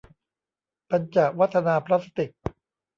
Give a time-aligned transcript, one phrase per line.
[0.89, 2.29] ปัญจวัฒนาพลาสติก